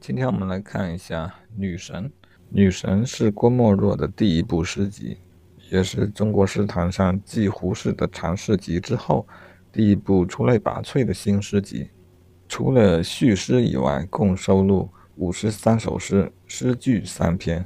[0.00, 2.04] 今天我们来看一下《女神》。
[2.48, 5.18] 《女神》是郭沫若的第一部诗集，
[5.70, 9.28] 也是中国诗坛上继胡适的长诗集之后
[9.70, 11.90] 第一部出类拔萃的新诗集。
[12.48, 17.62] 除了序诗以外，共收录五十三首诗，诗句三篇，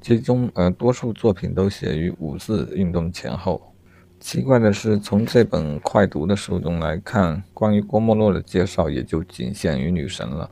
[0.00, 3.74] 其中呃多数作品都写于五四运动前后。
[4.20, 10.48] 奇怪的是，从这本快读的书中来看，关于郭沫若的介绍也就仅限于女神了。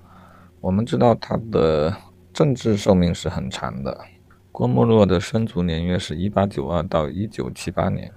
[0.62, 1.92] 我们知道他的
[2.32, 4.00] 政治寿命是很长的。
[4.52, 8.08] 郭沫若的生卒年月是一八九二到一九七八年，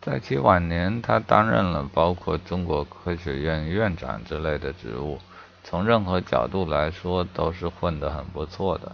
[0.00, 5.16] 在其晚年，他担任了包括中国科学院院长之类的职务，
[5.62, 8.90] 从任何角度来说都是混得很不错的。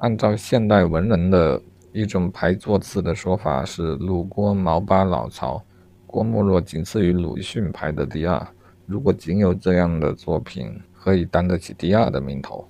[0.00, 1.62] 按照现代文人的。
[1.92, 5.60] 一种排座次的说法是鲁郭毛巴老曹，
[6.06, 8.46] 郭沫若仅次于鲁迅排的第二。
[8.86, 12.68] 如果仅有这样的作品，可以担得起第二的名头？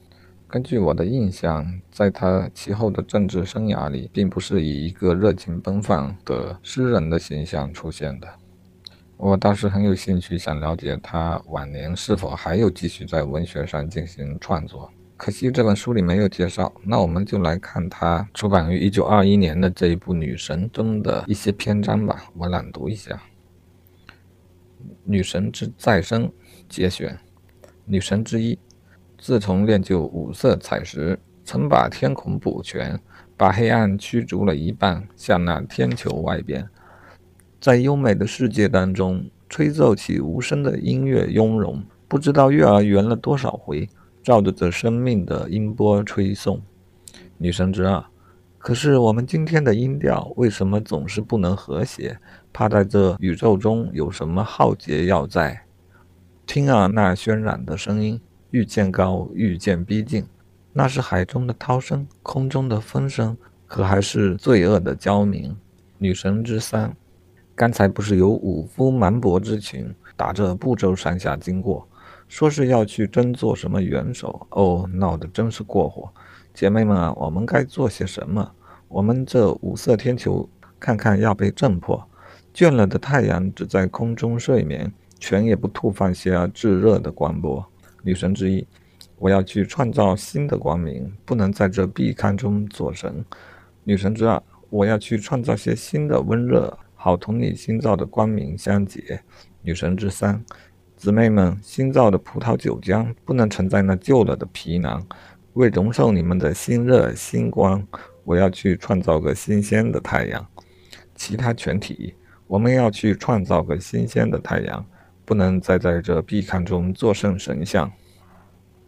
[0.48, 8.28] 根据我的印象，在他其后的政治生涯里，并不是以一个热情奔放的诗人的形象出现的。
[9.16, 14.90] 我倒是很有兴趣想了解他晚年是否还有继续在文学上进行创作。
[15.16, 22.24] 可惜这本书里没有介绍，那我们就来看他出版于一九二一年的这一部《女神》中的一些篇章吧。
[22.34, 23.14] 我朗读一下：
[25.04, 26.26] 《女神之再生》
[26.68, 27.14] 节选，
[27.90, 28.54] 《女神之一》，
[29.18, 32.96] 自从练就五色彩石，曾把天空补全，
[33.36, 36.68] 把黑暗驱逐了一半，向那天球外边，
[37.60, 43.88] 在优美的世界当中，吹奏起无声的音乐雍容，不知道月儿圆了多少回。
[44.22, 46.62] 照着这生命的音波吹送，
[47.38, 48.04] 女神之二。
[48.58, 52.16] 可是我们今天的音调为什么总是不能和谐？
[52.52, 55.60] 怕在这宇宙中有什么浩劫要在？
[56.52, 58.20] 听啊，那喧嚷的声音，
[58.50, 60.26] 愈渐高，愈渐逼近。
[60.72, 63.36] 那是海中的涛声，空中的风声，
[63.68, 65.56] 可还是罪恶的交鸣？
[65.98, 66.96] 女神之三。
[67.54, 71.86] 刚才不是有五夫蛮伯之群打着步骤上下经过？
[72.26, 76.10] 说是要去争做什么元首哦，闹得真是过火！
[76.52, 78.50] 姐妹们啊，我们该做些什么？
[78.88, 80.48] 我们这五色天球
[80.80, 82.04] 看看要被震破，
[82.52, 87.64] 倦了的太阳只在空中睡眠，全也不吐放些炙热的光波。
[88.02, 88.66] 女神之一，
[89.18, 93.24] 我要去创造新的光明，不能在这壁龛中做神。
[93.84, 99.22] 女神之二，我要去创造些新的温热，好同你新造的光明相结。
[99.62, 100.42] 女神之三。
[100.96, 105.06] 姊妹们，新造的葡萄酒浆不能盛在那旧了的皮囊，
[105.54, 107.86] 为容受你们的新热新光，
[108.24, 110.46] 我要去创造个新鲜的太阳。
[111.14, 112.14] 其他全体，
[112.46, 114.84] 我们要去创造个新鲜的太阳，
[115.30, 117.88] 不能再在这壁龛中作圣神像。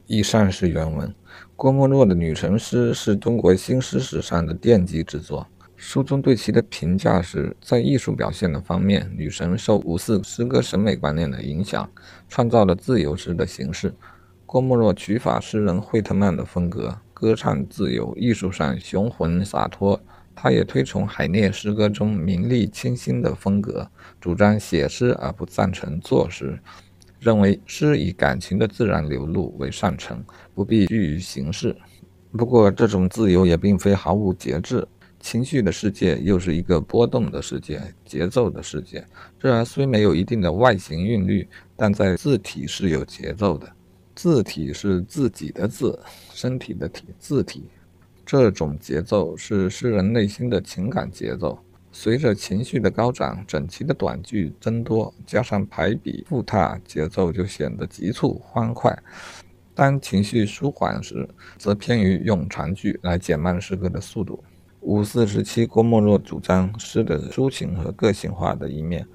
[0.08, 1.14] 以上是原文。
[1.54, 5.46] 郭沫若的女神诗是中国新诗史上的奠基之作。
[5.76, 11.88] 书中对其的评价是在艺术表现的方面，女神受五四诗歌审美观念的影响，
[12.28, 13.94] 创造了自由诗的形式。
[14.44, 20.00] 郭沫若取法诗人惠特曼的风格，歌唱自由，艺术上雄浑洒脱。
[20.42, 23.88] 他也推崇海涅诗歌中明丽清新的风格，
[24.20, 26.58] 主张写诗而不赞成作诗，
[27.20, 30.20] 认为诗以感情的自然流露为上乘，
[30.52, 31.76] 不必拘于形式。
[32.32, 34.84] 不过，这种自由也并非毫无节制。
[35.20, 39.06] 情绪的世界又是一个波动的世界，节奏的世界。
[39.38, 43.72] 这儿虽没有一定的外形韵律，但在字体是有节奏的。
[44.16, 45.96] 字体是自己的字，
[46.32, 47.62] 身体的体，字体。
[48.32, 51.58] 这种节奏是诗人内心的情感节奏。
[51.92, 58.98] 随着情绪的高涨，整齐的短句增多，加上排比复沓，节奏就显得急促欢快。
[59.74, 61.28] 当情绪舒缓时，
[61.58, 64.42] 则偏于用长句来减慢诗歌的速度。
[64.80, 69.06] 五四时期，郭沫若主张诗的抒情和个性化的一面。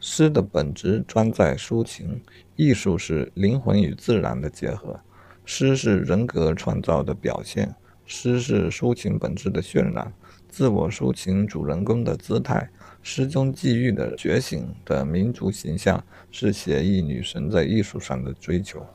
[0.00, 2.20] 诗的本质专在抒情，
[2.56, 4.98] 艺术是灵魂与自然的结合。
[5.44, 7.72] 诗是人格创造的表现，
[8.06, 10.12] 诗是抒情本质的渲染，
[10.48, 12.70] 自我抒情主人公的姿态。
[13.02, 18.86] 诗中际遇的觉醒的民族形象，是写意女神在艺术上的追求。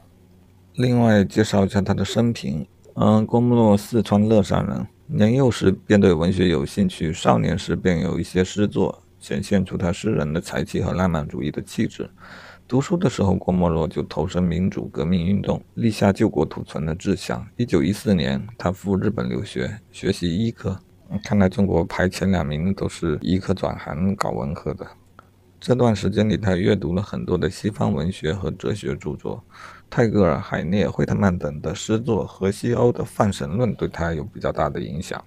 [0.75, 2.65] 另外，介绍一下她的生平。
[2.95, 4.87] 嗯，郭沫若，四川乐山人。
[5.05, 12.09] 年幼时便对文学有兴趣，少年时便有一些诗作，显现出他诗人的才气和浪漫主义的气质。
[12.69, 17.43] 读书的时候，郭沫若就投身民主革命运动，立下救国图存的志向。
[17.57, 20.79] 一九一四年，他赴日本留学，学习医科。
[21.23, 24.85] 看来中国排前两名都是医科转行搞文科的。
[25.59, 29.43] 这段时间里，他阅读了很多的西方文学和哲学著作，
[29.89, 35.19] 泰戈尔、海涅、惠特曼等的诗作和西欧的泛神论对他有比较大的影响。